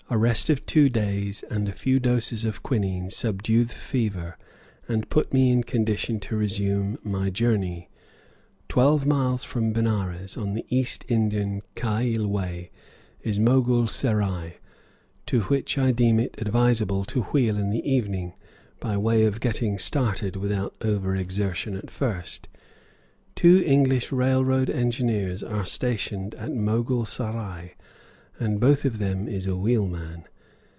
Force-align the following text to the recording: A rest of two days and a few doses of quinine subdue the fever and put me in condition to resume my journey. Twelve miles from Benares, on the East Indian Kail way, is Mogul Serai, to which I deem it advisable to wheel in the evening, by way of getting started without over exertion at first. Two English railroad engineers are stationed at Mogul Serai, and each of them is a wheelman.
A 0.09 0.17
rest 0.17 0.49
of 0.49 0.65
two 0.65 0.89
days 0.89 1.41
and 1.49 1.69
a 1.69 1.71
few 1.71 1.97
doses 1.97 2.43
of 2.43 2.61
quinine 2.61 3.09
subdue 3.09 3.63
the 3.63 3.73
fever 3.73 4.37
and 4.85 5.07
put 5.09 5.31
me 5.33 5.53
in 5.53 5.63
condition 5.63 6.19
to 6.19 6.35
resume 6.35 6.99
my 7.01 7.29
journey. 7.29 7.89
Twelve 8.67 9.05
miles 9.05 9.45
from 9.45 9.71
Benares, 9.71 10.35
on 10.35 10.53
the 10.53 10.65
East 10.67 11.05
Indian 11.07 11.61
Kail 11.75 12.27
way, 12.27 12.71
is 13.21 13.39
Mogul 13.39 13.87
Serai, 13.87 14.55
to 15.27 15.43
which 15.43 15.77
I 15.77 15.93
deem 15.93 16.19
it 16.19 16.35
advisable 16.41 17.05
to 17.05 17.21
wheel 17.31 17.55
in 17.57 17.69
the 17.69 17.89
evening, 17.89 18.33
by 18.81 18.97
way 18.97 19.23
of 19.23 19.39
getting 19.39 19.79
started 19.79 20.35
without 20.35 20.75
over 20.81 21.15
exertion 21.15 21.73
at 21.77 21.89
first. 21.89 22.49
Two 23.33 23.63
English 23.65 24.11
railroad 24.11 24.69
engineers 24.69 25.41
are 25.41 25.65
stationed 25.65 26.35
at 26.35 26.51
Mogul 26.51 27.05
Serai, 27.05 27.75
and 28.39 28.63
each 28.63 28.85
of 28.85 28.97
them 28.97 29.27
is 29.27 29.45
a 29.45 29.55
wheelman. 29.55 30.23